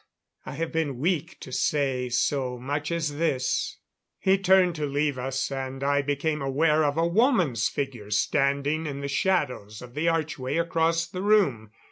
I 0.47 0.53
have 0.53 0.71
been 0.71 0.97
weak 0.97 1.39
to 1.41 1.51
say 1.51 2.09
so 2.09 2.57
much 2.57 2.91
as 2.91 3.17
this." 3.17 3.77
He 4.17 4.35
turned 4.39 4.73
to 4.77 4.87
leave 4.87 5.19
us, 5.19 5.51
and 5.51 5.83
I 5.83 6.01
became 6.01 6.41
aware 6.41 6.83
of 6.83 6.97
a 6.97 7.05
woman's 7.05 7.67
figure 7.69 8.09
standing 8.09 8.87
in 8.87 9.01
the 9.01 9.07
shadows 9.07 9.79
of 9.79 9.93
the 9.93 10.07
archway 10.07 10.57
across 10.57 11.05
the 11.05 11.21
room. 11.21 11.69